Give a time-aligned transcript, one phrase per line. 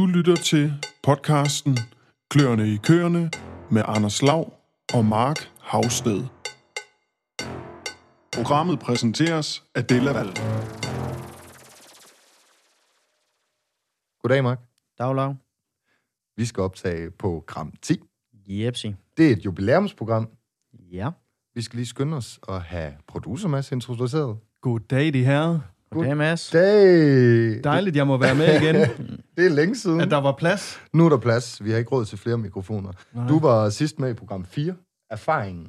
[0.00, 1.78] Du lytter til podcasten
[2.30, 3.30] Kløerne i køerne
[3.70, 4.52] med Anders Lav
[4.94, 6.24] og Mark Havsted.
[8.32, 10.26] Programmet præsenteres af Della Val.
[14.22, 14.60] Goddag, Mark.
[14.98, 15.34] Daglag.
[16.36, 18.00] Vi skal optage program 10.
[18.46, 18.94] Jepsi.
[19.16, 20.28] Det er et jubilæumsprogram.
[20.72, 21.10] Ja.
[21.54, 24.38] Vi skal lige skynde os at have producer Mads introduceret.
[24.60, 25.60] Goddag, de her.
[25.90, 26.50] Goddag, Mads.
[26.50, 27.64] Dag!
[27.64, 28.74] Dejligt, jeg må være med igen.
[29.36, 30.00] Det er længe siden.
[30.00, 30.80] At der var plads.
[30.92, 31.64] Nu er der plads.
[31.64, 32.92] Vi har ikke råd til flere mikrofoner.
[33.12, 33.28] Nej.
[33.28, 34.74] Du var sidst med i program 4.
[35.10, 35.68] Erfaringen.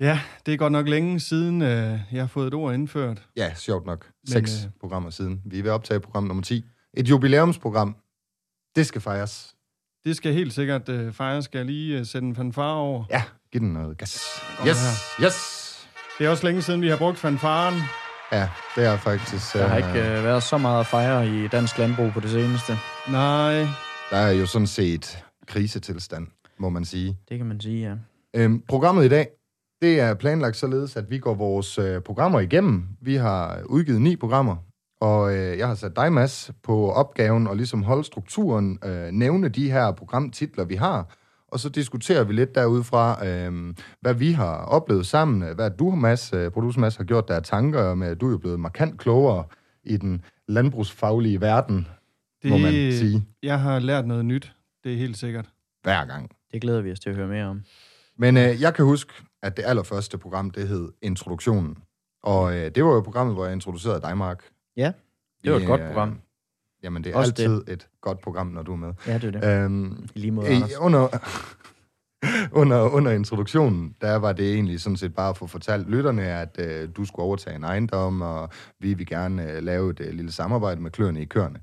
[0.00, 3.22] Ja, det er godt nok længe siden, øh, jeg har fået et ord indført.
[3.36, 4.06] Ja, sjovt nok.
[4.24, 5.42] Men, Seks øh, programmer siden.
[5.44, 6.64] Vi er ved at optage program nummer 10.
[6.94, 7.96] Et jubilæumsprogram.
[8.76, 9.54] Det skal fejres.
[10.04, 11.44] Det skal helt sikkert øh, fejres.
[11.44, 13.04] Skal jeg lige øh, sætte en fanfare over?
[13.10, 14.20] Ja, giv den noget gas.
[14.66, 14.76] Yes,
[15.24, 15.36] yes.
[16.18, 17.74] Det er også længe siden, vi har brugt fanfaren.
[18.32, 19.52] Ja, det er faktisk...
[19.54, 22.30] Der har øh, ikke øh, været så meget at fejre i dansk landbrug på det
[22.30, 22.72] seneste.
[23.08, 23.52] Nej,
[24.10, 26.26] Der er jo sådan set krisetilstand,
[26.58, 27.16] må man sige.
[27.28, 27.94] Det kan man sige, ja.
[28.40, 29.28] Øhm, programmet i dag,
[29.82, 32.84] det er planlagt således, at vi går vores øh, programmer igennem.
[33.00, 34.56] Vi har udgivet ni programmer,
[35.00, 39.48] og øh, jeg har sat dig, Mads, på opgaven og ligesom holde strukturen, øh, nævne
[39.48, 41.16] de her programtitler, vi har,
[41.52, 46.32] og så diskuterer vi lidt derudfra, øh, hvad vi har oplevet sammen, hvad du, Mads,
[46.32, 49.00] øh, producer Mads, har gjort der af tanker med, at du er jo blevet markant
[49.00, 49.44] klogere
[49.84, 51.86] i den landbrugsfaglige verden,
[52.42, 54.52] det, må man sige, jeg har lært noget nyt.
[54.84, 55.48] Det er helt sikkert.
[55.82, 56.30] hver gang.
[56.52, 57.62] Det glæder vi os til at høre mere om.
[58.16, 59.12] Men øh, jeg kan huske,
[59.42, 61.76] at det allerførste program, det hed Introduktionen.
[62.22, 64.44] Og øh, det var jo programmet, hvor jeg introducerede dig, Mark.
[64.76, 64.92] Ja,
[65.44, 66.18] det var et Vi, godt øh, program.
[66.82, 67.72] Jamen, det er Også altid det.
[67.72, 68.92] et godt program, når du er med.
[69.06, 69.64] Ja, det er det.
[69.64, 70.70] Øhm, I lige måde, Anders.
[70.78, 71.08] under,
[72.60, 76.56] under, under introduktionen, der var det egentlig sådan set bare at få fortalt lytterne, at
[76.58, 78.48] øh, du skulle overtage en ejendom, og
[78.80, 81.58] vi vil gerne øh, lave et øh, lille samarbejde med kløerne i køerne.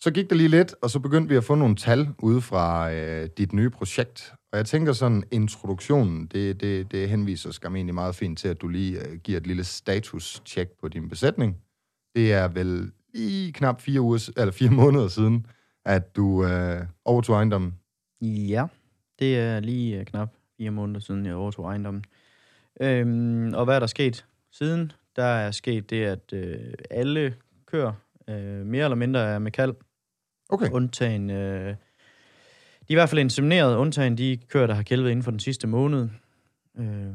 [0.00, 2.92] Så gik der lige lidt, og så begyndte vi at få nogle tal ude fra
[2.92, 4.32] øh, dit nye projekt.
[4.52, 8.60] Og jeg tænker sådan, introduktionen, det, det, det henviser skam egentlig meget fint til, at
[8.60, 11.56] du lige øh, giver et lille status-check på din besætning.
[12.16, 15.46] Det er vel lige knap fire, uger, eller fire måneder siden,
[15.84, 17.74] at du øh, overtog ejendommen.
[18.22, 18.66] Ja,
[19.18, 22.04] det er lige øh, knap fire måneder siden, jeg overtog ejendommen.
[22.80, 24.92] Øhm, og hvad er der sket siden?
[25.16, 27.34] Der er sket det, at øh, alle
[27.66, 27.92] kører
[28.28, 29.74] øh, mere eller mindre er med kald.
[30.48, 30.70] Okay.
[30.70, 31.66] Undtagen, øh,
[32.88, 35.40] de er i hvert fald insemineret, undtagen de køer, der har kælvet inden for den
[35.40, 36.08] sidste måned.
[36.78, 37.06] Øh,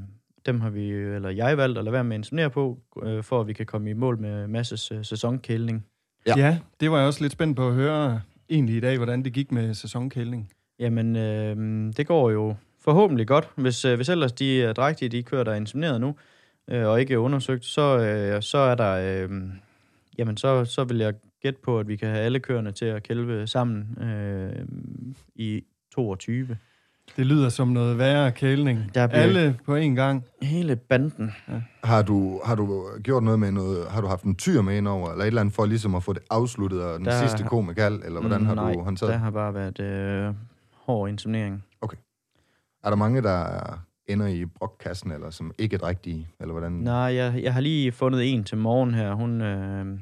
[0.48, 3.42] dem har vi, eller jeg valgt at lade være med at inseminere på, øh, for
[3.42, 5.86] at vi kan komme i mål med masses øh, sæsonkældning.
[6.28, 6.34] Ja.
[6.38, 6.60] Ja.
[6.80, 9.52] det var jeg også lidt spændt på at høre egentlig i dag, hvordan det gik
[9.52, 10.52] med sæsonkældning.
[10.80, 11.56] Jamen, øh,
[11.98, 13.50] det går jo forhåbentlig godt.
[13.56, 16.16] Hvis, øh, hvis ellers de er drægtige, de kører, der er insemineret nu,
[16.68, 19.24] øh, og ikke er undersøgt, så, øh, så er der...
[19.24, 19.30] Øh,
[20.18, 23.04] jamen, så, så vil jeg gætte på, at vi kan have alle køerne til at
[23.04, 24.66] kælve sammen øh,
[25.36, 25.64] i
[25.96, 26.58] 22.
[27.16, 28.92] Det lyder som noget værre kældning.
[28.96, 30.24] Der bliver- Alle på én gang.
[30.42, 31.32] Hele banden.
[31.84, 34.88] Har du, har du gjort noget med noget, har du haft en tyr med ind
[34.88, 37.44] over, eller et eller andet for ligesom at få det afsluttet, og den Der- sidste
[37.44, 39.24] ko med kald, eller hvordan har Nej, du håndteret der det?
[39.24, 40.34] har bare været øh,
[40.74, 41.64] hård inseminering.
[42.84, 43.46] Er der mange, der
[44.08, 46.72] ender i brokkassen, eller som ikke er rigtige, eller hvordan?
[46.72, 49.14] Nej, jeg, jeg har lige fundet en til morgen her.
[49.14, 50.00] Hun, øh,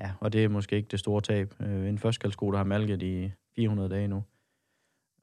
[0.00, 1.54] ja, og det er måske ikke det store tab.
[1.60, 4.22] Øh, en førstkaldsko, der har malket i 400 dage nu.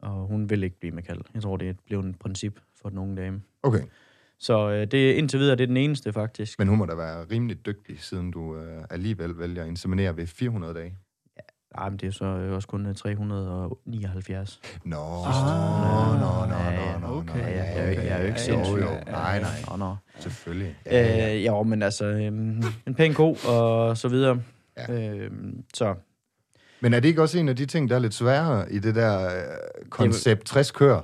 [0.02, 1.22] Og hun vil ikke blive med kald.
[1.34, 3.42] Jeg tror, det er blevet et princip for den unge dame.
[3.64, 3.82] Okay,
[4.40, 6.60] Så øh, det, indtil videre det er den eneste, faktisk.
[6.60, 10.28] men hun må da være rimelig dygtig, siden du øh, alligevel vælger at inseminere ved
[10.28, 10.96] 400 dage.
[11.76, 14.60] Nej, men det er så øh, også kun øh, 379.
[14.86, 14.96] Nå,
[15.26, 16.20] Ah.
[16.20, 17.40] nå, nå, nå, Ja, ja, nå, okay.
[17.40, 18.74] Ja, jeg, ja, jeg, jeg, er jo ikke Ja, ja, sindssyg.
[18.74, 19.96] Jo, jo, nej, nej, Nå, nå.
[20.20, 20.76] selvfølgelig.
[20.92, 22.22] Øh, jo, men altså, øh,
[22.88, 24.42] en pæn ko og så videre.
[24.78, 24.94] Ja.
[25.16, 25.32] Øh,
[25.74, 25.96] så
[26.82, 28.96] Men er det ikke også en af de ting, der er lidt sværere i det
[28.96, 31.02] der øh, koncept 60 kør?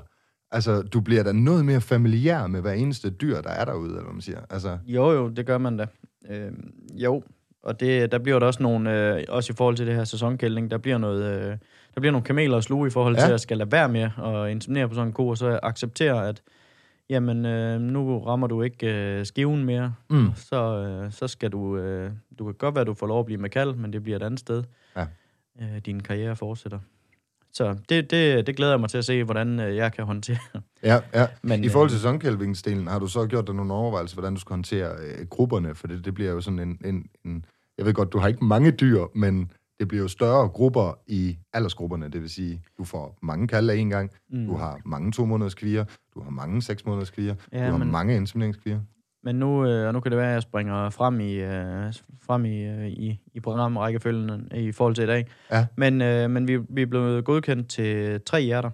[0.52, 4.04] Altså, du bliver da noget mere familiær med hver eneste dyr, der er derude, eller
[4.04, 4.40] hvad man siger.
[4.50, 5.86] Altså, Jo, jo, det gør man da.
[6.30, 6.52] Øh,
[6.94, 7.24] jo,
[7.64, 10.72] og det, der bliver der også nogle, øh, også i forhold til det her sæsonkældning,
[10.72, 11.58] der bliver noget, øh,
[11.96, 13.26] der bliver nogle kameler at sluge i forhold Ja.
[13.26, 16.28] til at skal lade være med at inseminere på sådan en ko, og så acceptere,
[16.30, 16.42] at
[17.10, 20.28] jamen, øh, nu rammer du ikke øh, skiven mere, mm.
[20.36, 23.26] så, øh, så skal du, øh, du kan godt være, at du får lov at
[23.26, 24.64] blive med kald, men det bliver et andet sted.
[25.62, 26.80] Øh, din karriere fortsætter.
[27.54, 30.38] Så det, det, det glæder jeg mig til at se, hvordan øh, jeg kan håndtere.
[30.84, 31.28] Ja, ja.
[31.42, 34.40] Men, I forhold øh, til sæsonkælvingsdelen, har du så gjort dig nogle overvejelser, hvordan du
[34.40, 35.76] skal håndtere øh, grupperne?
[35.76, 37.46] For det, det bliver jo sådan en, en, en...
[37.78, 41.38] Jeg ved godt, du har ikke mange dyr, men det bliver jo større grupper i
[41.54, 42.10] aldersgrupperne.
[42.10, 44.46] Det vil sige, du får mange kalde af en gang, Mm.
[44.48, 45.86] du har mange to måneders kvier,
[46.16, 48.80] du har mange seks måneders kvier, Ja, du har men- mange insemineringskvier.
[49.26, 51.94] Men nu, øh, og nu kan det være, at jeg springer frem i, øh,
[52.28, 55.26] frem i, øh, i, i programrækkefølgen i forhold til i dag.
[55.52, 55.66] Ja.
[55.78, 58.70] Men, øh, men vi, vi er blevet godkendt til tre hjerter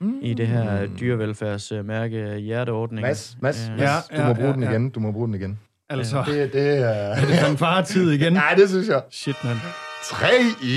[0.00, 0.18] Mm.
[0.22, 3.06] i det her dyrevelfærdsmærke hjerteordning.
[3.06, 3.82] Mads, Mads, Øh, Mads,
[4.12, 4.70] Ja, du ja, må bruge ja, den ja.
[4.70, 4.90] igen.
[4.90, 5.58] Du må bruge den igen.
[5.90, 6.86] Altså, Det, det er...
[6.88, 8.32] er det fanfare-tid igen?
[8.42, 9.02] Nej, det synes jeg.
[9.10, 9.58] Shit, mand.
[10.04, 10.28] Tre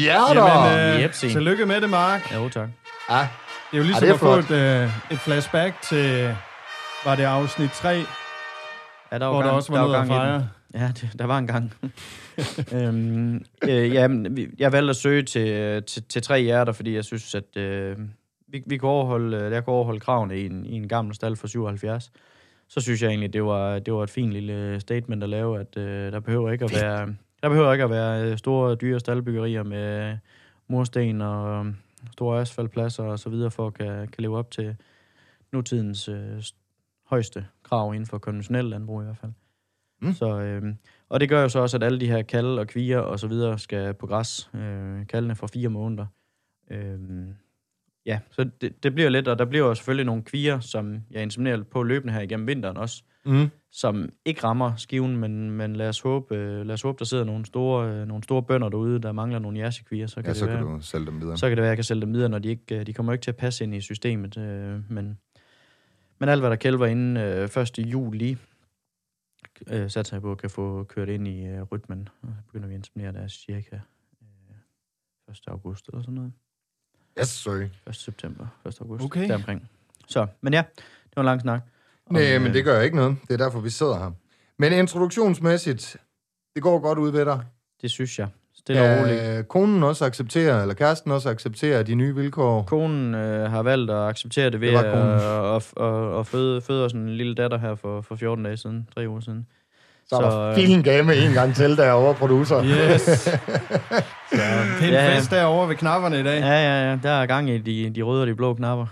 [0.02, 0.68] hjerter!
[0.76, 1.30] Jamen, øh, Jepsi.
[1.30, 2.34] tillykke med det, Mark.
[2.36, 2.70] Jo, tak.
[3.10, 3.28] Ja, Det
[3.74, 6.36] er jo ligesom det er at få et, øh, et flashback til,
[7.06, 8.00] var det afsnit 3,
[9.12, 10.18] Ja, der var hvor der gang, også var noget at gang den.
[10.18, 10.50] fejre.
[10.74, 11.74] Ja, det, der var en gang.
[12.76, 14.08] øhm, øh, ja,
[14.60, 17.98] jeg valgte at søge til, til, til tre hjerter, fordi jeg synes, at øh,
[18.48, 21.36] vi, vi kunne overholde, øh, jeg kunne overholde kravene i en, i en gammel stald
[21.36, 22.12] fra 77.
[22.68, 25.78] Så synes jeg egentlig, det var, det var et fint lille statement at lave, at
[25.78, 29.64] øh, der behøver ikke at være, der behøver ikke at være øh, store, dyre staldbyggerier
[29.64, 30.18] med
[30.68, 31.74] mursten og øh,
[32.12, 34.76] store asfaltpladser og så videre, for at kan, kan leve op til
[35.52, 36.44] nutidens øh,
[37.12, 39.32] højeste krav inden for konventionel landbrug i hvert fald.
[40.02, 40.14] Mm.
[40.14, 40.74] Så, øh,
[41.10, 43.28] og det gør jo så også, at alle de her kalde og kvier og så
[43.28, 44.50] videre skal på græs.
[44.54, 46.06] Øh, kaldene for fire måneder.
[46.72, 47.00] Øh,
[48.06, 51.22] ja, så det, det bliver lidt, og der bliver jo selvfølgelig nogle kvier, som jeg
[51.24, 53.50] inseminerer på løbende her igennem vinteren også, mm.
[53.72, 57.24] som ikke rammer skiven, men, men lad, os håbe, øh, lad os håbe, der sidder
[57.24, 60.38] nogle store, øh, nogle store bønder derude, der mangler nogle jersekvier, så kan, ja, det
[60.38, 61.38] så være, kan du sælge dem videre.
[61.38, 62.94] så kan det være, at jeg kan sælge dem videre, når de ikke, øh, de
[62.94, 64.38] kommer ikke til at passe ind i systemet.
[64.38, 65.18] Øh, men,
[66.22, 67.80] men alt, hvad der kælver inden øh, 1.
[67.80, 68.38] juli,
[69.68, 72.10] øh, satser jeg på, at kan få kørt ind i øh, rytmen.
[72.22, 73.76] Og så begynder vi at inseminere der cirka
[74.22, 75.42] øh, 1.
[75.48, 76.34] august eller sådan noget.
[77.20, 77.68] Yes, sorry.
[77.88, 77.96] 1.
[77.96, 78.82] september, 1.
[78.82, 79.28] august, Okay.
[79.28, 79.70] deromkring.
[80.08, 81.62] Så, men ja, det var en lang snak.
[82.06, 83.18] Om, Nej, men øh, det gør ikke noget.
[83.28, 84.12] Det er derfor, vi sidder her.
[84.58, 85.98] Men introduktionsmæssigt,
[86.56, 87.46] det går godt ud ved dig.
[87.82, 88.28] Det synes jeg.
[88.62, 89.48] Stille og roligt.
[89.48, 92.64] Konen også acceptere, eller kæresten også acceptere de nye vilkår?
[92.64, 96.86] Konen øh, har valgt at acceptere det ved Det at, at, at, at føde, føde
[96.86, 99.48] os en lille datter her for, for 14 dage siden, tre uger siden.
[100.08, 102.64] Så er der Så, øh, fin game en gang til derovre, producer.
[102.64, 103.02] Yes.
[103.02, 103.32] Så,
[104.32, 105.18] det er en Ja.
[105.18, 106.40] fest derovre ved knapperne i dag.
[106.40, 107.00] Ja, ja, ja.
[107.04, 108.86] Der er gang i de, de røde og de blå knapper.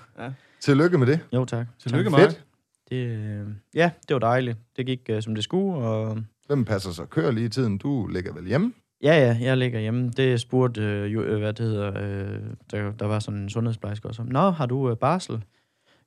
[0.61, 1.19] Tillykke med det.
[1.33, 1.65] Jo, tak.
[1.83, 2.19] Tillykke, tak.
[2.19, 2.29] Mark.
[2.29, 2.41] Fedt.
[2.89, 4.57] Det, øh, ja, det var dejligt.
[4.77, 6.17] Det gik, uh, som det skulle, og
[6.47, 7.77] Hvem passer så kør lige i tiden?
[7.77, 8.73] Du ligger vel hjemme?
[9.03, 10.09] Ja, ja, jeg ligger hjemme.
[10.09, 12.39] Det spurgte øh, jo, øh, hvad det hedder, øh,
[12.71, 14.23] der, der var sådan en sundhedsplejerske også.
[14.23, 15.43] Nå, har du øh, barsel?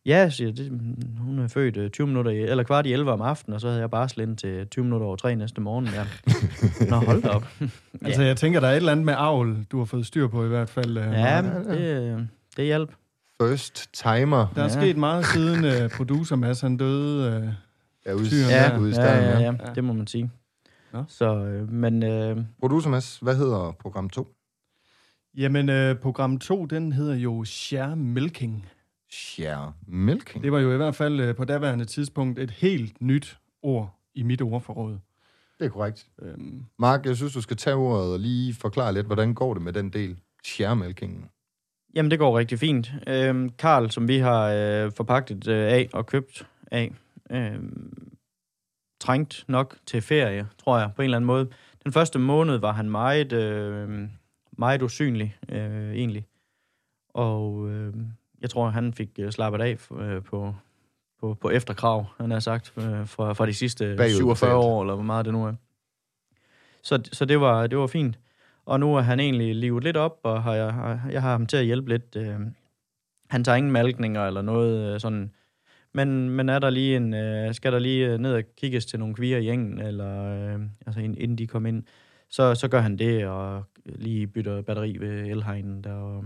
[0.07, 0.69] Ja, siger jeg, det,
[1.19, 3.69] hun er født øh, 20 minutter, i, eller kvart i 11 om aftenen, og så
[3.69, 5.87] havde jeg barsel ind til 20 minutter over 3 næste morgen.
[5.95, 6.05] Ja.
[6.91, 7.49] Nå, hold da op.
[8.05, 10.45] Altså, jeg tænker, der er et eller andet med avl, du har fået styr på
[10.45, 10.97] i hvert fald.
[10.99, 11.81] øh, Ja, men det,
[12.15, 12.21] øh,
[12.57, 12.91] det hjalp.
[13.43, 14.47] First timer.
[14.55, 14.69] Der er Ja.
[14.83, 17.39] sket meget siden uh, producer Mads, han døde.
[17.39, 17.49] Uh,
[18.07, 19.45] Ja, ude, Ja, ude i ja, staden, ja, ja.
[19.67, 20.31] ja, det må man sige.
[21.09, 24.29] Så, øh, men øh, Producer Mads, hvad hedder program 2?
[25.37, 28.67] jamen, uh, program 2, den hedder jo Share Milking.
[29.11, 30.45] Share Milking.
[30.45, 34.23] Det var jo i hvert fald uh, på daværende tidspunkt et helt nyt ord i
[34.23, 34.99] mit ordforråd.
[35.59, 36.07] Det er korrekt.
[36.23, 39.63] Øhm, Mark, jeg synes, du skal tage ordet og lige forklare lidt, hvordan går det
[39.63, 40.19] med den del?
[40.45, 41.31] Share Milking.
[41.95, 42.93] Jamen, det går rigtig fint.
[43.07, 46.93] Øhm, Karl, som vi har øh, forpagtet øh, af og købt af,
[47.31, 47.59] øh,
[49.03, 51.49] trængt nok til ferie, tror jeg, på en eller anden måde.
[51.85, 54.09] Den første måned var han meget, øh,
[54.53, 56.27] meget usynlig, øh, egentlig.
[57.15, 57.95] Og øh,
[58.41, 60.55] jeg tror, han fik øh, slappet af øh, på,
[61.21, 64.17] på, på efterkrav, han har sagt, øh, fra, fra de sidste Bagudbetalt.
[64.17, 65.55] 47 år, eller hvor meget det nu er.
[66.83, 68.19] Så, så det, var, det var fint.
[68.67, 71.47] Og nu er han egentlig livet lidt op, og har jeg, har, jeg har ham
[71.47, 72.17] til at hjælpe lidt.
[72.17, 72.41] Øh,
[73.31, 75.33] han tager ingen malkninger eller noget øh, sådan.
[75.95, 78.99] Men, men er der lige en, øh, skal der lige øh, ned og kigges til
[78.99, 81.83] nogle kvier i engen, eller øh, altså ind- inden de kommer ind,
[82.31, 85.93] så, så gør han det, og lige bytter batteri ved elhegnen der.
[85.95, 86.25] Og,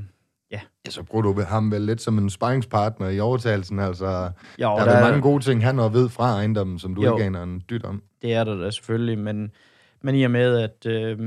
[0.50, 3.78] Ja, så bruger du ham vel lidt som en sparringspartner i overtagelsen.
[3.78, 7.02] Altså, ja, der og er mange gode ting, han har ved fra ejendommen, som du
[7.04, 7.14] Jo.
[7.16, 8.02] ikke aner en dyt om.
[8.22, 9.50] Det er der da selvfølgelig, men,
[10.02, 11.18] men i og med, at, øh,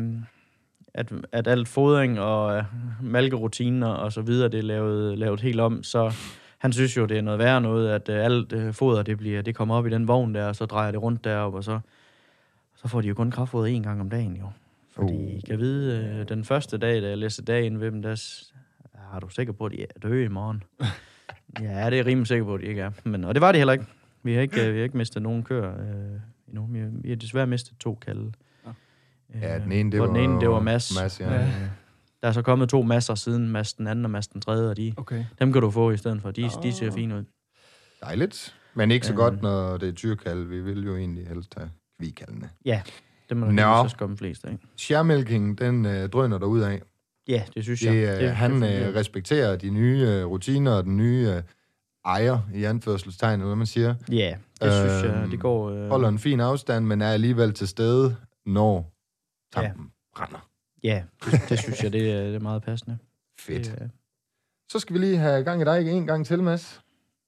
[0.93, 2.63] at, at alt fodring og øh,
[3.03, 6.13] malkerutiner og så videre, det er lavet, lavet helt om, så
[6.59, 9.41] han synes jo, det er noget værre noget, at øh, alt øh, foder, det, bliver,
[9.41, 11.79] det kommer op i den vogn der, og så drejer det rundt deroppe, og så,
[12.75, 14.45] så får de jo kun kraftfoder én gang om dagen jo.
[14.91, 15.41] Fordi Uh.
[15.47, 18.41] Kan vide, øh, den første dag, da jeg læste dagen ved dem, der
[19.13, 20.63] er du sikker på, at de er døde i morgen?
[21.67, 22.91] ja, det er rimelig sikker på, at de ikke er.
[23.03, 23.85] Men, og det var de heller ikke.
[24.23, 26.67] Vi har ikke, øh, vi har ikke mistet nogen køer øh, endnu.
[26.71, 28.31] Vi har, vi har desværre mistet to kalde.
[29.35, 30.07] Øh, Ja, den ene, det var...
[30.07, 31.01] den ene, det var Mads.
[31.01, 31.33] Mads, ja.
[31.33, 31.47] Ja.
[32.19, 34.69] Øh, der er så kommet to masser siden, Mads den anden og Mads den tredje,
[34.69, 35.25] og de, Okay.
[35.39, 36.31] dem kan du få i stedet for.
[36.31, 36.63] De, oh.
[36.63, 37.23] de ser fine ud.
[38.01, 38.55] Dejligt.
[38.73, 39.17] Men ikke så Øh.
[39.17, 40.43] godt, når det er tyrkald.
[40.43, 42.49] Vi vil jo egentlig helst have kvikaldene.
[43.29, 44.57] Dem må der også komme flest af.
[44.77, 46.81] Sharemilking, den øh, drøner der ud af.
[47.27, 47.93] Ja, det synes jeg.
[47.93, 48.89] Det, øh, han fungerer.
[48.89, 51.43] øh, respekterer de nye øh, rutiner og den nye øh,
[52.05, 55.69] ejer, i anførselstegn, eller hvad man siger, Ja, det synes jeg, Øhm, det går...
[55.71, 58.93] Øh, holder en fin afstand, men er alligevel til stede, når
[59.53, 59.89] tampen ja.
[60.19, 60.48] brænder.
[60.83, 62.97] Ja, det, det synes jeg, det er, det er meget passende.
[63.39, 63.65] Fedt.
[63.65, 63.87] Det, øh,
[64.71, 66.81] Så skal vi lige have gang i dig en gang til, Mads.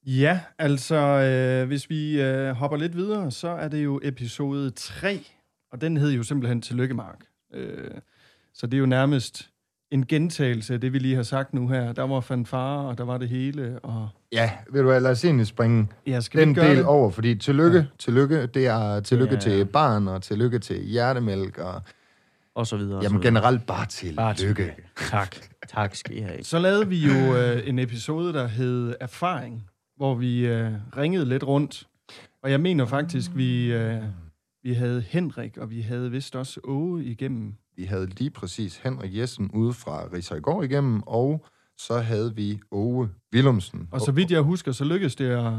[0.05, 5.25] Ja, altså, øh, hvis vi øh, hopper lidt videre, så er det jo episode 3,
[5.72, 7.20] og den hed jo simpelthen Tillykke, Mark.
[7.53, 7.91] Øh,
[8.53, 9.50] så det er jo nærmest
[9.91, 11.91] en gentagelse af det, vi lige har sagt nu her.
[11.93, 14.10] Der var fanfare, og der var det hele, og...
[14.31, 16.86] Ja, vil du hvad, lad os egentlig springe Ja, skal den del det?
[16.86, 17.86] over, fordi tillykke, ja.
[18.00, 19.39] tillykke, det er tillykke Ja.
[19.39, 21.81] til barn, og tillykke til hjertemælk, og
[22.55, 22.98] og så videre.
[22.98, 23.34] og så jamen videre.
[23.34, 24.15] generelt bare tillykke.
[24.17, 24.75] Bare tillykke.
[25.10, 25.36] Tak.
[25.70, 26.43] Tak skal I have.
[26.43, 29.63] Så lavede vi jo øh, en episode, der hed Erfaring,
[29.98, 31.88] hvor vi øh, ringede lidt rundt.
[32.43, 34.03] Og jeg mener faktisk, vi, øh,
[34.63, 37.55] vi havde Henrik, og vi havde vist også Åge igennem.
[37.75, 41.46] Vi havde lige præcis Henrik Jessen ude fra Rigsøjgård igennem, og
[41.77, 43.88] så havde vi Ove Willumsen.
[43.91, 45.53] Og så vidt jeg husker, så lykkedes det at,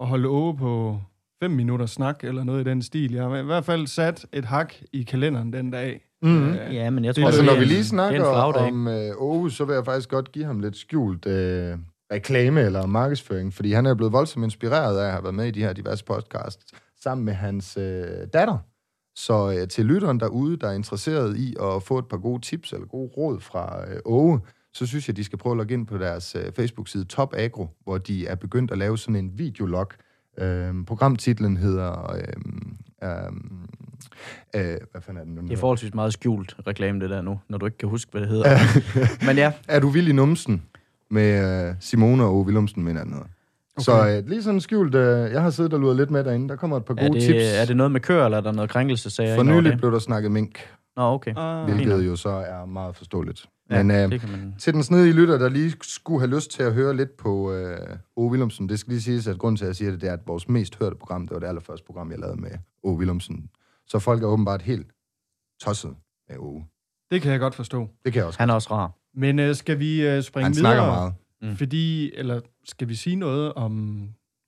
[0.00, 1.00] at holde Åge på
[1.42, 3.12] fem minutter snak, eller noget i den stil.
[3.12, 6.00] Jeg har i hvert fald sat et hak i kalenderen den dag.
[6.24, 6.48] Mm.
[6.52, 9.50] Øh, Ja, men jeg tror, Altså, det når vi lige snakker er om øh, Ove,
[9.50, 11.78] så vil jeg faktisk godt give ham lidt skjult øh,
[12.12, 15.50] reklame eller markedsføring, fordi han er blevet voldsomt inspireret af at have været med i
[15.50, 16.64] de her diverse podcasts,
[17.02, 18.58] sammen med hans øh, datter.
[19.16, 22.72] Så øh, til lytteren derude, der er interesseret i at få et par gode tips
[22.72, 24.40] eller gode råd fra øh, Ove,
[24.74, 27.68] så synes jeg, de skal prøve at logge ind på deres øh, Facebook-side Top Agro,
[27.84, 29.86] hvor de er begyndt at lave sådan en videolog.
[30.38, 32.12] Øh, programtitlen hedder...
[32.14, 32.22] Øh,
[33.02, 33.10] øh,
[34.54, 35.40] øh, hvad fanden er den nu?
[35.40, 38.20] Det er forholdsvis meget skjult reklame, det der nu, når du ikke kan huske, hvad
[38.20, 38.58] det hedder.
[39.26, 40.62] men ja, Er du vild i numsen?
[41.10, 43.26] Med øh, Simone og Ove Willumsen, mener jeg, hedder.
[43.76, 43.84] Okay.
[43.84, 46.48] Så øh, lige sådan skjult, øh, jeg har siddet og luret lidt med derinde.
[46.48, 47.44] Der kommer et par er gode det, tips.
[47.44, 49.92] er det noget med kør, eller er der noget krænkelsessager For ind over nylig blev
[49.92, 50.58] der snakket mink,
[50.96, 51.34] Nå, okay.
[51.36, 53.46] Ah, hvilket jo så er meget forståeligt.
[53.70, 54.54] Ja, Men øh, det kan man...
[54.58, 57.96] til den snedige lytter, der lige skulle have lyst til at høre lidt på øh,
[58.16, 60.12] Ove Willumsen, det skal lige siges, at grunden til, at jeg siger det, det er,
[60.12, 62.50] at vores mest hørte program, det var det allerførste program, jeg lavede med
[62.82, 63.48] Ove Willumsen.
[63.86, 64.86] Så folk er åbenbart helt
[65.60, 65.96] tosset
[66.28, 66.64] med Ove.
[67.10, 67.88] det kan jeg godt forstå.
[68.04, 68.38] Det kan jeg også.
[68.38, 68.92] Han er også rar.
[69.14, 70.72] Men øh, skal vi øh, springe Han videre?
[70.74, 71.14] snakker meget.
[71.42, 71.56] Mm.
[71.56, 74.02] Fordi, eller skal vi sige noget om,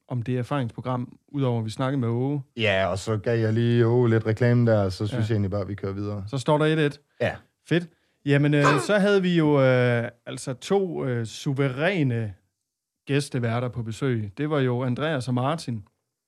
[0.08, 2.42] om det erfaringsprogram, udover at vi snakkede med Åge?
[2.56, 5.18] Ja, og så gav jeg lige Ove lidt reklame der, og så synes Ja.
[5.18, 6.24] jeg egentlig bare, at vi kører videre.
[6.26, 7.16] Så står der 1-1.
[7.20, 7.36] Ja.
[7.68, 7.88] Fedt.
[8.26, 12.34] Jamen, øh, så havde vi jo øh, altså to øh, suveræne
[13.06, 14.32] gæsteværter på besøg.
[14.38, 15.84] Det var jo Andreas og Martin,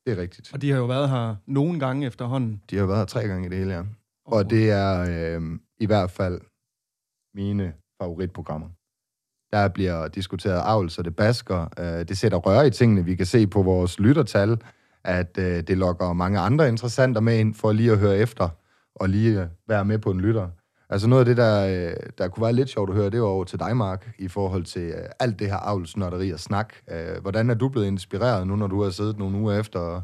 [0.06, 0.54] Det er rigtigt.
[0.54, 2.62] og de har jo været her nogle gange efterhånden.
[2.70, 3.82] De har været her tre gange i det hele, ja.
[4.26, 6.40] Og det er øh, i hvert fald
[7.34, 8.68] mine favoritprogrammer.
[9.52, 11.68] Der bliver diskuteret avl, så det basker.
[11.78, 13.04] Øh, det sætter røre i tingene.
[13.04, 14.60] Vi kan se på vores lyttertal,
[15.04, 18.48] at øh, det lokker mange andre interessenter med ind for lige at høre efter
[18.94, 20.48] og lige være med på en lytter.
[20.90, 23.26] Altså noget af det, der, øh, der kunne være lidt sjovt at høre, det var
[23.26, 26.74] over til dig, Mark, i forhold til øh, alt det her avlsnotteri og snak.
[26.90, 30.02] Øh, hvordan er du blevet inspireret nu, når du har siddet nogle uger efter og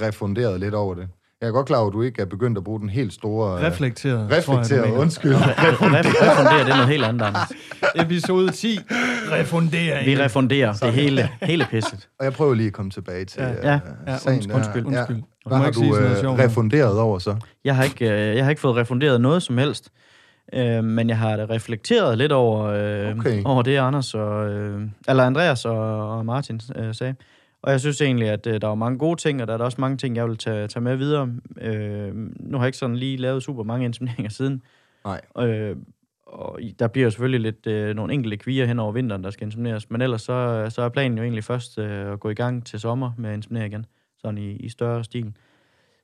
[0.00, 1.08] refunderet lidt over det?
[1.40, 3.66] Jeg er godt klar over, at du ikke er begyndt at bruge den helt store...
[3.66, 5.00] Reflekteret, jeg, reflekteret, mener.
[5.00, 5.34] undskyld.
[5.38, 7.52] Refunderer, det er noget helt andet, Anders.
[8.04, 8.80] Episode 10.
[9.32, 10.06] Refundering.
[10.06, 12.08] Vi refunderer det hele, hele pisset.
[12.18, 13.48] Og jeg prøver lige at komme tilbage til Ja.
[13.48, 13.70] ja.
[13.72, 13.80] Ja.
[14.06, 15.16] Ja, sagen undskyld, undskyld, undskyld.
[15.16, 15.88] Du Hvad har du sådan
[16.22, 17.36] noget øh, refunderet over så?
[17.64, 19.90] Jeg har ikke, øh, jeg har ikke fået refunderet noget som helst,
[20.52, 23.42] øh, men jeg har da reflekteret lidt over, øh, Okay.
[23.44, 27.14] over det, Anders og, øh, eller Andreas og, og Martin øh, sagde.
[27.62, 29.80] Og jeg synes egentlig, at øh, der var mange gode ting, og der er også
[29.80, 31.28] mange ting, jeg vil tage, tage med videre.
[31.60, 34.62] Øh, nu har jeg ikke sådan lige lavet super mange insemineringer siden.
[35.04, 35.20] Nej.
[35.38, 35.76] Øh,
[36.26, 39.46] og der bliver jo selvfølgelig lidt øh, nogle enkelte kvier hen over vinteren, der skal
[39.46, 39.90] insemineres.
[39.90, 42.80] Men ellers så, så er planen jo egentlig først øh, at gå i gang til
[42.80, 43.86] sommer med at inseminere igen.
[44.18, 45.32] Sådan i, i større stil.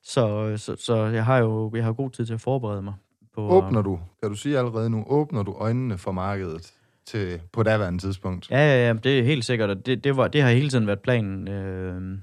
[0.03, 2.95] Så, så, så jeg har jo jeg har god tid til at forberede mig.
[3.39, 6.73] På, Åbner du, kan du sige allerede nu, åbner du øjnene for markedet
[7.07, 8.51] til, på daværende tidspunkt?
[8.51, 10.87] Ja, ja, ja, det er helt sikkert, og det, det, var, det har hele tiden
[10.87, 12.19] været planen, øh,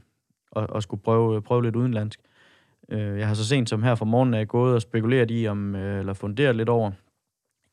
[0.55, 2.19] at, at skulle prøve, prøve lidt udenlandsk.
[2.89, 5.75] Øh, jeg har så sent som her fra morgenen er gået og spekuleret i, om,
[5.75, 6.91] øh, eller funderet lidt over,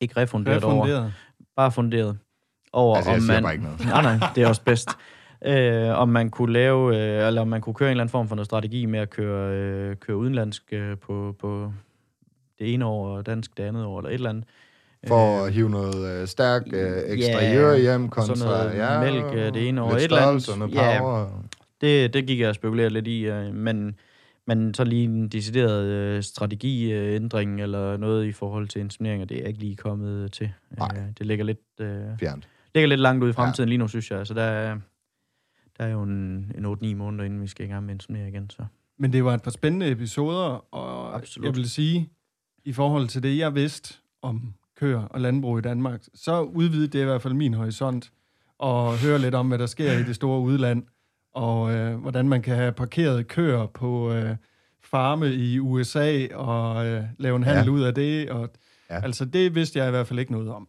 [0.00, 1.10] ikke refunderet, over,
[1.56, 2.18] bare funderet
[2.72, 3.42] over, Altså, jeg om siger man...
[3.42, 3.80] bare ikke noget.
[4.04, 4.88] nej, nej, det er også bedst.
[5.44, 8.28] Øh, om man kunne lave, øh, eller om man kunne køre en eller anden form
[8.28, 11.72] for noget strategi med at køre, øh, køre udenlandsk øh, på, på
[12.62, 14.44] det ene år, og dansk det andet år, eller et eller andet.
[15.08, 18.36] For at hive noget øh, stærk øh, ja, eksteriør hjem kontra...
[18.36, 20.42] sådan noget mælk, øh, det ene år, lidt et eller andet.
[20.42, 20.98] størrelse, noget Ja.
[20.98, 21.42] power.
[21.80, 23.96] Det, det gik jeg og spekulerede lidt i, øh, men,
[24.46, 29.46] men så lige en decideret øh, strategiændring eller noget i forhold til insemineringer, det er
[29.46, 30.52] ikke lige kommet til.
[30.78, 30.88] Nej.
[30.96, 32.48] Øh, det ligger lidt, øh, Fjernt.
[32.74, 33.70] ligger lidt langt ud i fremtiden ja.
[33.70, 34.26] lige nu, synes jeg.
[34.26, 34.76] Så der er,
[35.78, 38.28] der er jo en, en 8-9 måneder, inden vi skal i gang med at inseminere
[38.28, 38.50] igen.
[38.50, 38.62] Så.
[38.98, 41.46] Men det var et par spændende episoder, og Absolut.
[41.46, 42.08] jeg vil sige,
[42.64, 47.00] i forhold til det, jeg vidste om køer og landbrug i Danmark, så udvidede det
[47.00, 48.12] i hvert fald min horisont,
[48.58, 50.82] og høre lidt om, hvad der sker i det store udland.
[51.34, 54.36] og øh, hvordan man kan have parkeret køer på øh,
[54.84, 57.70] farme i USA og øh, lave en handel Ja.
[57.70, 58.30] ud af det.
[58.30, 58.50] Og,
[58.90, 59.00] Ja.
[59.04, 60.68] Altså, det vidste jeg i hvert fald ikke noget om.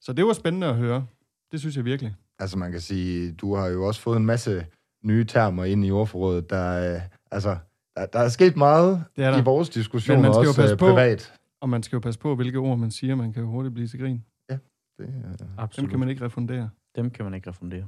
[0.00, 1.06] Så det var spændende at høre.
[1.52, 2.14] Det synes jeg virkelig.
[2.38, 4.66] Altså man kan sige, du har jo også fået en masse
[5.04, 7.00] nye termer ind i ordforrådet, der, øh,
[7.30, 7.56] altså,
[7.96, 9.38] der, der er sket meget Det er der.
[9.38, 10.86] i vores diskussioner, Men man skal jo også passe øh, på.
[10.86, 11.32] privat.
[11.60, 13.14] Og man skal jo passe på, hvilke ord man siger.
[13.14, 14.24] Man kan jo hurtigt blive til grin.
[14.50, 14.60] Det,
[15.00, 15.06] øh,
[15.38, 15.90] Dem Absolut.
[15.90, 16.70] kan man ikke refundere.
[16.96, 17.84] Dem kan man ikke refundere.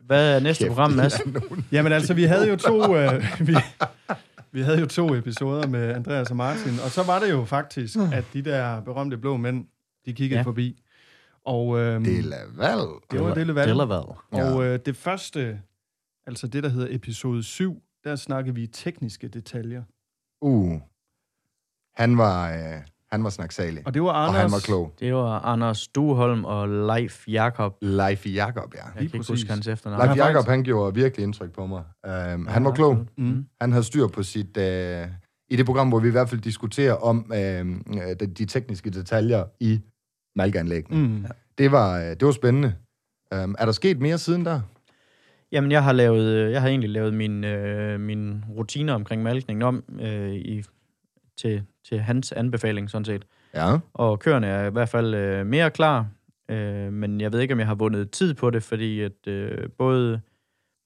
[0.00, 1.20] Hvad er næste kæft, program, Mads?
[1.20, 3.56] er Jamen altså, vi havde jo to, øh, vi,
[4.52, 7.96] vi havde jo to episoder med Andreas og Martin, og så var det jo faktisk,
[8.12, 9.66] at de der berømte blå mænd,
[10.06, 10.38] de kiggede Ja.
[10.38, 10.42] ja.
[10.46, 10.82] forbi.
[11.44, 12.78] Og øhm, Det er Laval.
[13.10, 13.36] det var det.
[13.68, 14.04] Delaval.
[14.32, 15.60] Og øh, det første,
[16.26, 19.82] altså det, der hedder episode 7, der snakker vi tekniske detaljer.
[20.40, 20.80] Uh.
[21.94, 23.82] Han var, øh, han var snaksalig.
[23.86, 24.42] Og det var Og Anders...
[24.42, 24.94] han var klog.
[25.00, 27.76] Det var Anders Dueholm og Leif Jakob.
[27.82, 28.84] Leif Jakob, ja.
[28.84, 29.28] Jeg kan Lige ikke præcis.
[29.28, 30.06] huske hans efternavn.
[30.06, 31.84] Leif Jakob, han gjorde virkelig indtryk på mig.
[32.34, 33.06] Um, han var klog.
[33.18, 33.46] Mm.
[33.60, 34.56] Han havde styr på sit...
[34.56, 35.06] Øh,
[35.50, 37.66] I det program, hvor vi i hvert fald diskuterer om øh,
[38.20, 39.80] de, de tekniske detaljer i
[40.36, 41.08] malkeanlæggene.
[41.08, 41.24] Mm.
[41.58, 42.74] Det, var, øh, det var spændende.
[43.34, 44.60] Um, er der sket mere siden der?
[45.52, 49.62] Jamen, jeg har, lavet, øh, jeg har egentlig lavet min, øh, min rutiner omkring malkningen
[49.62, 50.62] om øh, i,
[51.36, 53.24] til, til hans anbefaling, sådan set.
[53.54, 53.78] Ja.
[53.94, 56.06] Og køerne er i hvert fald øh, mere klar,
[56.48, 59.68] øh, men jeg ved ikke, om jeg har vundet tid på det, fordi at øh,
[59.78, 60.20] både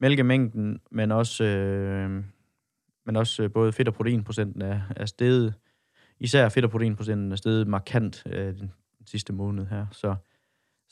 [0.01, 2.25] mælkemængden, men også, øh,
[3.07, 5.55] men også øh, både fedt- og proteinprocenten er, er steget.
[6.21, 8.73] Især fedt- og proteinprocenten er steget markant øh, den
[9.07, 9.87] sidste måned her.
[9.93, 10.15] Så,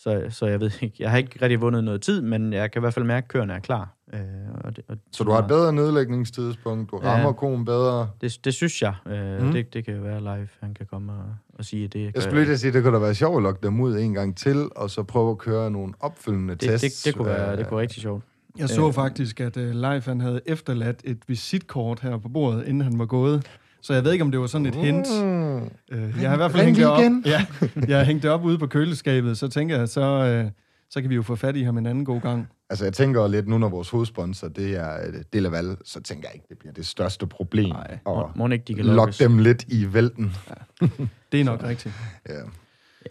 [0.03, 2.81] så, så jeg ved ikke, jeg har ikke rigtig vundet noget tid, men jeg kan
[2.81, 3.95] i hvert fald mærke, at køerne er klar.
[4.15, 4.21] Øh,
[4.65, 7.09] og det, og Så du har et bedre nedlægningstidspunkt, du Ja.
[7.09, 8.09] rammer koen bedre.
[8.21, 8.95] det, det synes jeg.
[9.07, 9.53] Øh, Mm.
[9.53, 11.25] det, det kan jo være live, han kan komme og,
[11.59, 13.37] og sige, at det Jeg skulle lige til at sige, det kunne da være sjovt
[13.37, 16.61] at lokke dem ud en gang til, og så prøve at køre nogle opfølgende det,
[16.81, 17.03] tests.
[17.03, 18.25] det, det, kunne være, Øh, det kunne være rigtig sjovt.
[18.59, 18.93] Jeg så Øh.
[18.93, 23.07] faktisk, at uh, Leif han havde efterladt et visitkort her på bordet, inden han var
[23.07, 23.47] gået.
[23.83, 25.07] Så jeg ved ikke, om det var sådan et hint.
[25.23, 25.57] Mm.
[25.57, 25.63] Uh,
[26.21, 27.01] jeg har i hvert fald hængt det op.
[27.01, 27.23] igen.
[27.27, 27.47] Ja,
[27.89, 30.51] jeg har hængt det op ude på køleskabet, så tænker jeg, så, uh,
[30.91, 32.49] så kan vi jo få fat i ham en anden god gang.
[32.71, 36.35] Altså, jeg tænker lidt, nu når vores hovedsponsor, det er øh, Delaval, så tænker jeg
[36.35, 37.69] ikke, det bliver det største problem.
[37.69, 37.99] Nej.
[38.05, 40.37] Og Må, må ikke, de kan lokke dem lidt i vælten.
[41.33, 41.95] Det er nok rigtigt.
[42.29, 42.35] Ja.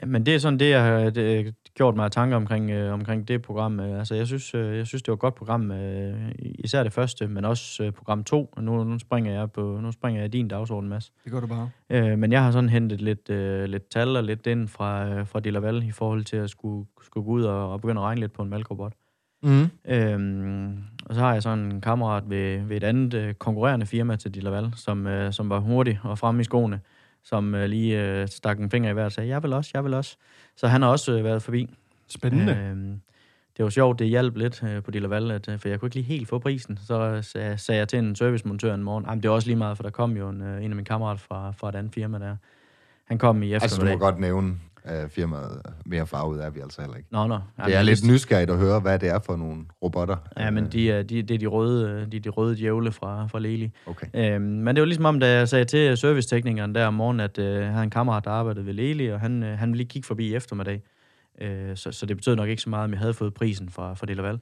[0.01, 3.27] Ja, men det er sådan det, jeg har det, gjort mig tanker omkring, øh, omkring
[3.27, 3.79] det program.
[3.79, 6.93] Øh, altså, jeg synes, øh, jeg synes, det var et godt program, øh, især det
[6.93, 8.49] første, men også øh, program 2.
[8.51, 11.11] Og nu, nu, springer jeg på, nu springer jeg din dagsorden, Mads.
[11.23, 11.69] Det gør du bare.
[11.89, 15.27] Øh, men jeg har sådan hentet lidt, øh, lidt tal og lidt ind fra, øh,
[15.27, 18.21] fra Delaval i forhold til at skulle, skulle gå ud og, og begynde at regne
[18.21, 18.93] lidt på en malkrobot.
[19.43, 19.69] Mm.
[19.87, 24.15] Øhm, og så har jeg sådan en kammerat ved, ved et andet øh, konkurrerende firma
[24.15, 26.79] til Delaval, som, øh, som var hurtig og fremme i skoene,
[27.23, 29.83] som øh, lige øh, stak en finger i vejret og sagde, jeg vil også, jeg
[29.83, 30.17] vil også.
[30.55, 31.69] Så han har også øh, været forbi.
[32.07, 32.55] Spændende.
[32.71, 33.01] Øhm,
[33.57, 35.95] det var sjovt, det hjalp lidt øh, på Delaval, at, øh, for jeg kunne ikke
[35.95, 36.79] lige helt få prisen.
[36.87, 39.77] Så sagde, sagde jeg til en servicemontør en morgen, jamen det er også lige meget,
[39.77, 42.19] for der kom jo en, øh, en af mine kammerater fra, fra et andet firma
[42.19, 42.35] der.
[43.05, 43.99] Han kom i Altså, du eftermiddag.
[43.99, 45.61] må godt nævne uh, firmaet.
[45.85, 47.09] Mere farvet er vi altså heller ikke.
[47.11, 47.35] Nå, nå.
[47.35, 50.17] Det Jamen, er lidt nysgerrigt at høre, hvad det er for nogle robotter.
[50.37, 52.55] Ja, men Øh, de er, de, det er de røde, øh, de, er de røde
[52.55, 53.71] djævle fra, fra Leli.
[53.87, 54.07] Okay.
[54.13, 57.37] Øhm, men det var ligesom om, da jeg sagde til serviceteknikeren der om morgenen, at
[57.37, 59.87] øh, jeg havde en kammerat, der arbejdede ved Leli, og han, øh, han ville lige
[59.87, 60.81] kigge forbi i eftermiddag.
[61.41, 63.93] Øh, så, så det betød nok ikke så meget, om jeg havde fået prisen fra,
[63.93, 64.39] fra Delaval.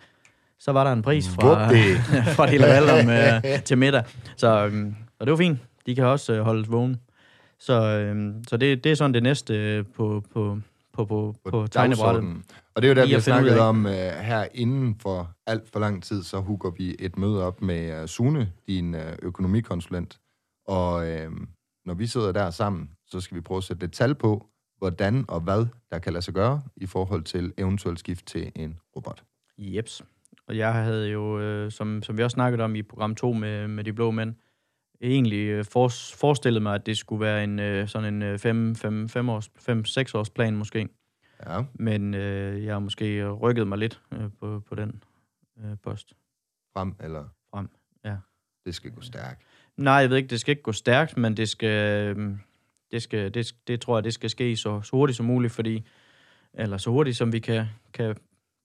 [0.59, 1.69] Så var der en pris fra,
[2.37, 4.03] fra Delaval om, øh, til middag.
[4.35, 5.59] Så, øhm, og det var fint.
[5.85, 6.97] De kan også øh, holdes vågne.
[7.59, 10.59] Så, øhm, så det, det er sådan det næste øh, på, på,
[10.93, 11.73] på, på, på tegnebrættet.
[11.73, 12.43] dagsordenen.
[12.75, 15.79] Og det er jo der, vi har snakket om uh, her inden for alt for
[15.79, 20.19] lang tid, så hooker vi et møde op med uh, Sune, din uh, økonomikonsulent.
[20.67, 21.33] Og uh,
[21.85, 24.45] når vi sidder der sammen, så skal vi prøve at sætte lidt tal på,
[24.77, 28.79] hvordan og hvad der kan lade sig gøre i forhold til eventuelt skift til en
[28.95, 29.23] robot.
[29.57, 30.03] Jeps.
[30.47, 33.67] Og jeg havde jo, øh, som, som vi også snakkede om i program 2 med,
[33.67, 34.35] med de blå mænd,
[35.01, 38.39] egentlig øh, for, forestillet mig, at det skulle være en øh, sådan en 5-6
[39.29, 40.89] års, fem, seks års plan måske.
[41.45, 45.03] Ja, Men øh, jeg har måske rykket mig lidt øh, på, på den
[45.59, 46.13] øh, post.
[46.73, 47.25] frem eller...
[47.51, 47.69] Frem,
[48.05, 48.15] ja.
[48.65, 49.41] Det skal gå stærkt.
[49.77, 52.37] Nej, jeg ved ikke, det skal ikke gå stærkt, men det skal, øh,
[52.91, 55.87] det, skal, det, det tror jeg, det skal ske så, så hurtigt som muligt, fordi,
[56.53, 58.15] eller så hurtigt som vi kan, kan,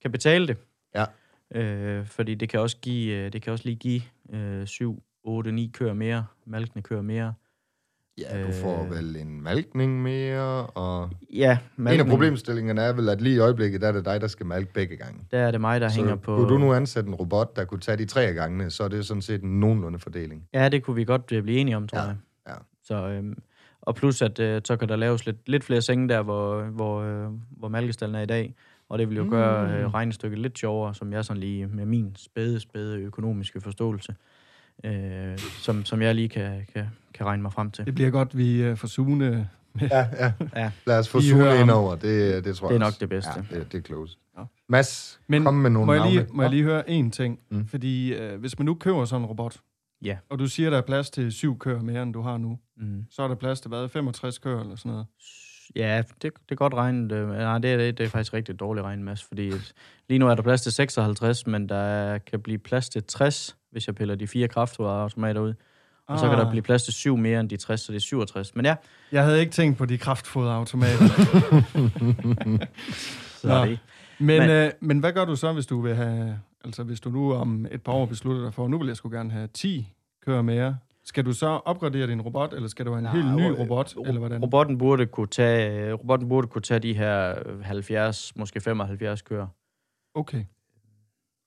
[0.01, 0.57] kan betale det.
[0.95, 1.05] Ja.
[1.51, 5.51] Øh, fordi det kan også give, øh, det kan også lige give øh, 7, 8,
[5.51, 7.33] 9 køer mere, malkende køer mere.
[8.17, 8.91] Ja, du får Øh.
[8.91, 11.09] vel en malkning mere, og...
[11.33, 14.27] Ja, En af problemstillingerne er vel, at lige i øjeblikket, der er det dig, der
[14.27, 15.19] skal malke begge gange.
[15.31, 16.35] Der er det mig, der så hænger på...
[16.35, 19.05] kunne du nu ansætte en robot, der kunne tage de tre gange, så er det
[19.05, 20.47] sådan set en nogenlunde fordeling.
[20.53, 22.15] Ja, det kunne vi godt øh, blive enige om, tror Ja, jeg.
[22.47, 22.53] ja.
[22.83, 23.37] Så, øhm,
[23.81, 27.01] og plus, at øh, så kan der laves lidt, lidt flere senge der, hvor, hvor,
[27.01, 28.55] øh, hvor malkestallen er i dag.
[28.89, 32.15] Og det vil jo gøre øh, regnestykket lidt sjovere, som jeg sådan lige med min
[32.15, 34.15] spæde, spæde økonomiske forståelse,
[34.83, 37.85] øh, som, som jeg lige kan, kan, kan regne mig frem til.
[37.85, 39.49] Det bliver godt, vi uh, får Sune
[39.81, 40.31] Ja, ja.
[40.55, 40.71] Ja.
[40.87, 41.95] Lad os få Sune ind over.
[41.95, 42.97] Det, det tror Det er jeg nok også.
[42.99, 43.31] det bedste.
[43.51, 44.17] Ja, det, det er close.
[44.37, 44.43] Ja.
[44.69, 46.29] Mads, Men kom med nogle må jeg, lige, navne.
[46.33, 47.39] må jeg lige høre én ting?
[47.49, 47.67] Mm.
[47.67, 49.57] Fordi øh, hvis man nu køber sådan en robot,
[50.03, 50.17] Ja.
[50.29, 53.05] og du siger, der er plads til syv køer mere, end du har nu, Mm.
[53.11, 53.89] så er der plads til hvad?
[53.89, 55.05] 65 køer eller sådan noget?
[55.75, 57.11] Ja, det, det er godt regnet.
[57.11, 59.51] øh, Nej, det er, det, det er faktisk rigtig dårligt regnet, Mads, fordi
[60.09, 63.87] lige nu er der plads til 56, men der kan blive plads til 60, hvis
[63.87, 65.53] jeg piller de fire kraftfoderautomater ud.
[66.07, 68.01] Og så kan der blive plads til syv mere end de 60, så det er
[68.01, 68.55] 67.
[68.55, 68.75] Men ja,
[69.11, 71.03] Jeg havde ikke tænkt på de kraftfoderautomater.
[73.43, 73.53] Nå.
[73.53, 73.79] er det.
[74.19, 76.39] men, Men- øh, men hvad gør du så, hvis du vil have...
[76.65, 79.09] Altså, hvis du nu om et par år beslutter dig for, nu vil jeg sgu
[79.09, 79.87] gerne have 10
[80.25, 80.77] køer mere.
[81.05, 83.61] Skal du så opgradere din robot, eller skal du have en Nej, helt ny ro-
[83.63, 84.41] robot, eller hvordan?
[84.43, 89.47] Robotten burde kunne tage, robotten burde kunne tage de her øh, 70, måske 75 kører.
[90.15, 90.43] Okay.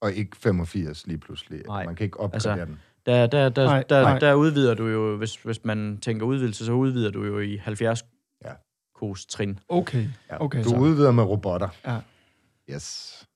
[0.02, 1.62] Og ikke 85 lige pludselig.
[1.66, 1.84] Nej.
[1.86, 2.80] Man kan ikke opgradere Altså, den.
[3.06, 4.18] Der, der, der, Nej, der, nej.
[4.18, 8.04] der udvider du jo, hvis, hvis man tænker udvidelse, så udvider du jo i 70
[8.44, 8.52] Ja.
[8.94, 9.58] kos trin.
[9.68, 10.08] Okay.
[10.30, 10.44] Ja.
[10.44, 10.76] Okay, du så.
[10.76, 11.68] udvider med robotter.
[11.86, 11.98] Ja.
[12.74, 13.26] Yes.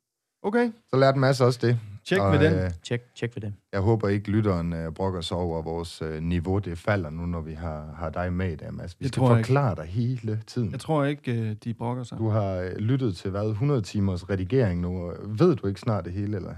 [0.42, 0.72] Okay.
[0.90, 1.78] Så lærte masse også det.
[2.04, 2.54] Tjek Og, ved den.
[2.58, 3.52] øh, Tjek, tjek ved det.
[3.72, 7.26] Jeg håber ikke, lytteren øh, brokker sig over, at vores øh, niveau det falder nu,
[7.26, 8.96] når vi har, har dig med i dag, Mads.
[9.00, 9.46] Vi Det skal tror jeg ikke.
[9.46, 10.70] forklare dig hele tiden.
[10.70, 12.18] Jeg tror ikke, øh, de brokker sig.
[12.18, 15.12] Du har øh, lyttet til, hvad, 100 timers redigering nu.
[15.24, 16.54] Ved du ikke snart det hele, eller?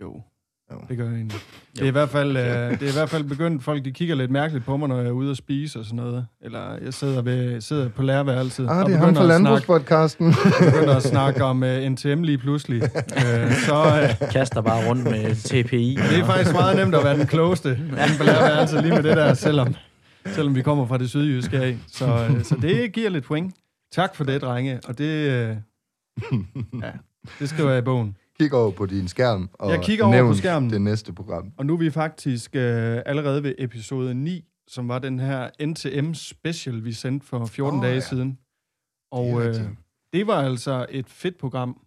[0.00, 0.22] Jo,
[0.74, 0.78] Jo.
[0.88, 1.40] det gør jeg egentlig.
[1.74, 2.44] Det er, i hvert fald, øh,
[2.80, 5.06] det er i hvert fald begyndt, folk de kigger lidt mærkeligt på mig, når jeg
[5.06, 6.26] er ude og spise og sådan noget.
[6.42, 10.34] Eller jeg sidder, ved, sidder på lærerværelset Ah, det er ham begynder fra Landbrugspodcasten.
[10.72, 12.82] begynder at snakke om uh, NTM lige pludselig.
[12.82, 15.98] uh, så uh, Kaster bare rundt med TPI.
[16.10, 17.78] det er faktisk meget nemt at være den klogeste
[18.18, 19.74] på lærerværelset lige med det der, selvom,
[20.26, 21.76] selvom vi kommer fra det sydjyske af.
[21.92, 23.54] Så, uh, så det giver lidt point.
[23.92, 24.80] Tak for det, drenge.
[24.88, 25.56] Og det, uh,
[26.82, 26.90] ja,
[27.38, 28.16] det skriver jeg i bogen.
[28.40, 30.70] Kig over på din skærm, og Jeg kigger over på skærmen.
[30.70, 31.52] det næste program.
[31.58, 36.14] Og nu er vi faktisk øh, allerede ved episode 9, som var den her NTM
[36.14, 38.00] special, vi sendte for 14 Åh, oh, dage ja.
[38.00, 38.28] siden.
[38.28, 38.36] Det
[39.12, 39.54] Og er øh,
[40.12, 41.80] det var altså et fedt program.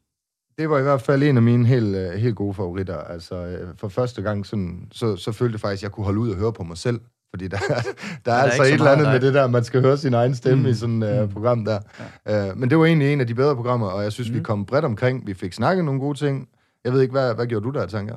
[0.58, 2.98] Det var i hvert fald en af mine helt, øh, helt gode favoritter.
[2.98, 6.20] Altså, øh, for første gang, sådan, så, så følte jeg faktisk, at jeg kunne holde
[6.20, 7.00] ud og høre på mig selv.
[7.30, 7.58] Fordi der,
[8.26, 10.36] der er, er altså et eller andet med det der, man skal høre sin egen
[10.36, 10.70] stemme mm.
[10.70, 11.34] i sådan et uh, Mm.
[11.34, 11.80] program der.
[12.26, 12.52] Ja.
[12.52, 14.36] Uh, men det var egentlig en af de bedre programmer, og jeg synes, mm.
[14.38, 15.28] vi kom bredt omkring.
[15.28, 16.50] Vi fik snakket nogle gode ting.
[16.84, 18.16] Jeg ved ikke, hvad, hvad gjorde du der, tænker?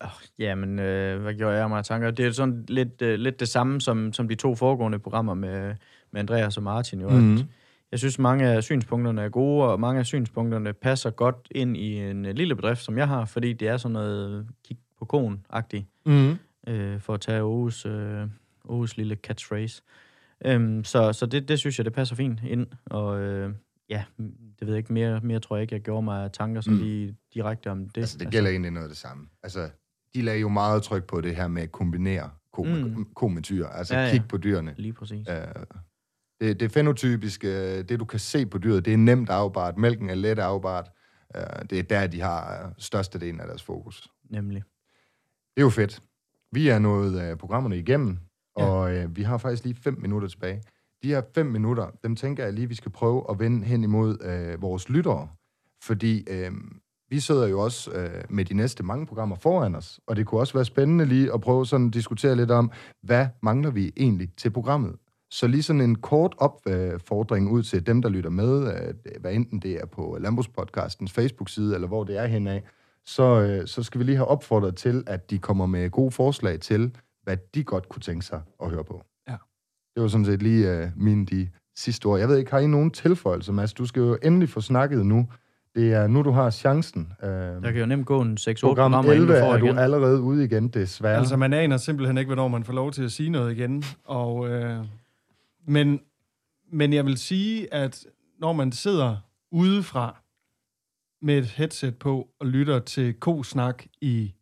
[0.00, 2.10] Oh, jamen, øh, hvad gjorde jeg af mig af tanker?
[2.10, 5.74] Det er sådan lidt, øh, lidt det samme som, som de to foregående programmer med,
[6.12, 7.00] med Andreas og Martin.
[7.00, 7.08] Jo.
[7.08, 7.38] Mm.
[7.90, 12.00] Jeg synes, mange af synspunkterne er gode, og mange af synspunkterne passer godt ind i
[12.00, 16.02] en øh, lille bedrift, som jeg har, fordi det er sådan noget kig på kon-agtigt,
[16.06, 16.36] Mm.
[16.66, 17.92] Øh, for at tage Aarhus, øh,
[18.68, 19.82] Aarhus lille catchphrase.
[20.44, 23.54] Øhm, så så det, det synes jeg, det passer fint ind, og øh,
[23.88, 26.78] ja, det ved jeg ikke, mere, mere tror jeg ikke, jeg gjorde mig tanker sådan
[26.78, 26.84] Mm.
[26.84, 28.00] lige direkte om det.
[28.00, 29.26] Altså, det gælder egentlig noget af det samme.
[29.42, 29.70] Altså,
[30.14, 33.30] de lagde jo meget tryk på det her med at kombinere ko, mm.
[33.30, 33.66] Med dyr.
[33.66, 34.74] Altså, Ja, ja, på dyrene.
[34.76, 35.26] Lige præcis.
[35.30, 35.36] Øh,
[36.40, 39.76] det, det fenotypiske, det du kan se på dyret, det er nemt afbart.
[39.78, 40.90] Mælken er let afbart.
[41.36, 44.08] Øh, det er der, de har øh, størstedelen af deres fokus.
[44.30, 44.62] Nemlig.
[45.54, 46.00] Det er jo fedt.
[46.56, 48.18] Vi er nået af programmerne igennem,
[48.58, 48.64] Ja.
[48.64, 50.62] og øh, vi har faktisk lige fem minutter tilbage.
[51.02, 54.16] De her fem minutter, dem tænker jeg lige, vi skal prøve at vende hen imod
[54.24, 55.28] øh, vores lyttere.
[55.82, 56.50] Fordi øh,
[57.10, 60.40] vi sidder jo også øh, med de næste mange programmer foran os, og det kunne
[60.40, 62.70] også være spændende lige at prøve sådan at diskutere lidt om,
[63.02, 64.96] hvad mangler vi egentlig til programmet?
[65.30, 69.60] Så lige sådan en kort opfordring ud til dem, der lytter med, øh, hvad enten
[69.60, 72.60] det er på Landbrugspodcastens Facebook-side, eller hvor det er henad,
[73.06, 76.60] så, øh, så skal vi lige have opfordret til, at de kommer med gode forslag
[76.60, 79.02] til, hvad de godt kunne tænke sig at høre på.
[79.28, 79.36] Ja.
[79.94, 82.18] Det var sådan set lige øh, mine de sidste ord.
[82.18, 83.72] Jeg ved ikke, har I nogen tilføjelser, Mads?
[83.72, 85.28] Du skal jo endelig få snakket nu.
[85.74, 87.12] Det er nu, du har chancen.
[87.22, 89.64] Øh, Der kan jo nemt gå en 6-8 program programmer, 11 inden du er du
[89.66, 89.78] igen.
[89.78, 91.18] allerede ude igen, desværre.
[91.18, 93.84] Altså, man aner simpelthen ikke, hvornår man får lov til at sige noget igen.
[94.04, 94.84] Og, øh,
[95.68, 96.00] men,
[96.72, 98.06] men jeg vil sige, at
[98.40, 99.16] når man sidder
[99.52, 100.22] udefra
[101.22, 104.34] med et headset på og lytter til kosnak i,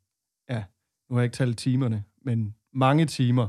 [0.50, 0.64] ja,
[1.10, 3.48] nu har jeg ikke talt timerne, men mange timer,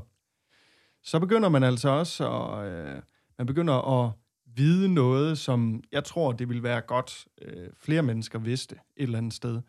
[1.04, 3.02] så begynder man altså også at, øh,
[3.38, 4.12] man begynder at
[4.56, 9.18] vide noget, som jeg tror, det vil være godt, øh, flere mennesker vidste et eller
[9.18, 9.62] andet sted.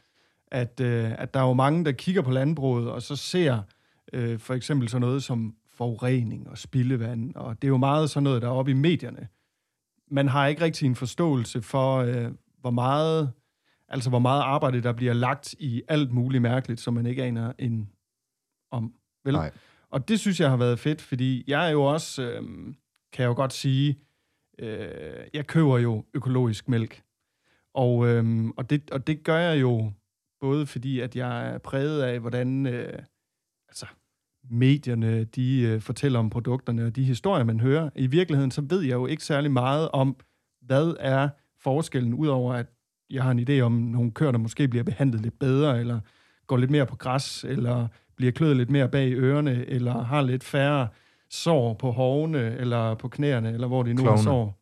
[0.47, 3.63] At, øh, at der er jo mange, der kigger på landbruget, og så ser
[4.13, 8.25] øh, for eksempel sådan noget som forurening og spildevand, og det er jo meget sådan
[8.25, 9.29] noget, der er oppe i medierne.
[10.11, 13.33] Man har ikke rigtig en forståelse for, øh, hvor meget
[13.89, 17.53] altså hvor meget arbejde, der bliver lagt i alt muligt mærkeligt, som man ikke aner
[17.59, 17.91] en
[18.71, 18.95] om.
[19.25, 19.35] Vel?
[19.35, 19.51] Nej.
[19.91, 22.43] Og det synes jeg har været fedt, fordi jeg er jo også, øh,
[23.13, 23.99] kan jeg jo godt sige,
[24.59, 27.03] øh, jeg køber jo økologisk mælk.
[27.75, 29.93] Og, øhm, og, det, og det gør jeg jo
[30.41, 32.99] både fordi, at jeg er præget af, hvordan øh,
[33.69, 33.87] altså,
[34.51, 37.91] medierne de øh, fortæller om produkterne og de historier, man hører.
[37.97, 40.17] I virkeligheden, så ved jeg jo ikke særlig meget om,
[40.61, 42.67] hvad er forskellen, udover at
[43.11, 46.01] jeg har en idé om nogle køer, der måske bliver behandlet lidt bedre, eller
[46.47, 50.45] går lidt mere på græs, eller bliver kløet lidt mere bag ørerne, eller har lidt
[50.45, 50.89] færre
[51.31, 54.59] sår på hovene, eller på knæerne, eller hvor de nu har sår.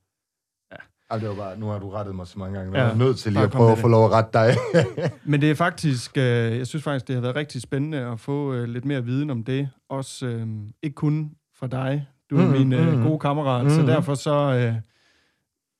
[1.10, 2.78] Ej, det var bare, nu har du rettet mig så mange gange.
[2.78, 4.54] Ja, er jeg nødt til lige at prøve at få lov at rette dig.
[5.30, 6.24] Men det er faktisk, øh,
[6.58, 9.44] jeg synes faktisk, det har været rigtig spændende at få øh, lidt mere viden om
[9.44, 9.68] det.
[9.90, 10.46] Også øh,
[10.82, 12.06] ikke kun fra dig.
[12.30, 13.02] Du er Mhm, min øh, mhm.
[13.06, 13.86] gode kammerat, så Mhm.
[13.86, 14.74] derfor så, øh,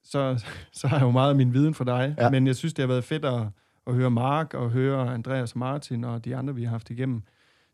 [0.05, 2.15] så, så har jeg jo meget af min viden fra dig.
[2.19, 2.31] Ja.
[2.31, 3.43] Men jeg synes, det har været fedt at,
[3.87, 7.23] at høre Mark og høre Andreas og Martin og de andre, vi har haft igennem.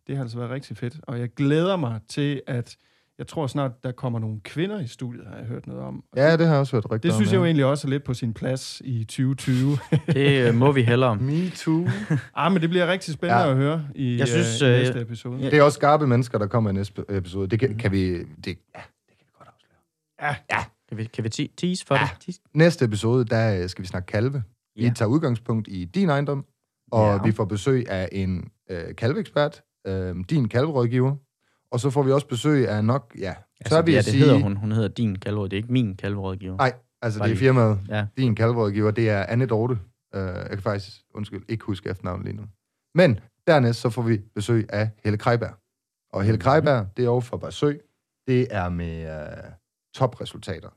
[0.07, 1.01] Det har altså været rigtig fedt.
[1.03, 2.77] Og jeg glæder mig til, at
[3.19, 6.05] jeg tror snart, der kommer nogle kvinder i studiet, har jeg hørt noget om.
[6.16, 7.47] Ja, det har jeg også hørt rygter det om, synes jeg jo ja.
[7.47, 9.79] egentlig også er lidt på sin plads i 2020.
[10.07, 11.16] Det øh, må vi hellere.
[11.16, 11.87] Me too.
[12.37, 13.47] ah, men det bliver rigtig spændende Ja.
[13.47, 13.51] ja.
[13.53, 15.38] at høre i, Jeg synes, øh, i øh, næste episode.
[15.40, 15.51] ja.
[15.51, 17.49] Det er også skarpe mennesker, der kommer i næste episode.
[17.49, 18.12] Det kan, kan vi...
[18.19, 18.57] Det, ja, det
[19.09, 20.64] kan vi godt afsløre.
[20.90, 22.09] Kan vi, kan vi te- tease for Ja.
[22.26, 22.37] det?
[22.55, 24.42] Næste episode, der øh, skal vi snakke kalve.
[24.76, 24.92] Vi Ja.
[24.96, 26.44] tager udgangspunkt i din ejendom,
[26.92, 27.22] og Ja.
[27.22, 31.16] vi får besøg af en øh, kalveekspert, øh, din kalverådgiver,
[31.72, 34.18] og så får vi også besøg af nok, ja, så Altså, vi ja, det sige...
[34.24, 34.57] hedder hun.
[34.57, 35.48] Hun hedder din kalveråd.
[35.48, 36.57] Det er ikke min kalverådgiver.
[36.57, 36.72] Nej,
[37.03, 37.81] altså Bare det er firmaet.
[37.88, 38.07] Ja.
[38.16, 39.72] Din kalverådgiver, det er Anne Dorte.
[40.16, 42.42] Uh, jeg kan faktisk, undskyld, ikke huske efternavnet lige nu.
[42.94, 45.55] Men dernæst så får vi besøg af Helle Kreiberg.
[46.12, 46.42] Og Helle Mhm.
[46.42, 47.81] Kreiberg, det er over for besøg.
[48.26, 49.53] Det er med uh,
[49.94, 50.68] topresultater.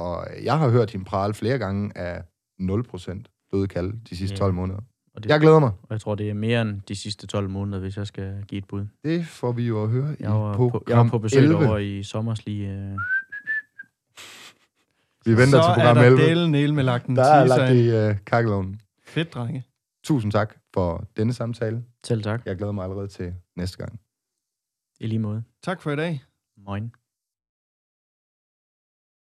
[0.00, 2.22] Og øh, jeg har hørt hende prale flere gange af
[2.60, 3.66] 0% døde
[4.10, 4.38] de sidste Ja.
[4.38, 4.78] 12 måneder.
[5.14, 5.70] Og, det, Jeg glæder mig.
[5.82, 8.58] og jeg tror, det er mere end de sidste 12 måneder, hvis jeg skal give
[8.58, 8.86] et bud.
[9.04, 11.56] Det får vi jo at høre Jeg var, i på, jeg var på besøg 11.
[11.68, 12.68] over i sommers lige...
[12.68, 12.76] Øh,
[15.26, 16.52] Vi venter så til program er der 11.
[16.52, 18.80] delen med lagt en Der er lagt i kakkeloven.
[19.04, 19.64] Fedt, drenge.
[20.04, 21.84] Tusind tak for denne samtale.
[22.04, 22.42] selv tak.
[22.46, 24.00] Jeg glæder mig allerede til næste gang.
[25.00, 25.42] I lige måde.
[25.62, 26.22] Tak for i dag.
[26.66, 26.92] Moin.